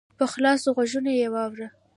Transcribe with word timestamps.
په 0.17 0.25
خلاصو 0.33 0.69
غوږو 0.75 1.11
یې 1.19 1.27
واوره! 1.33 1.67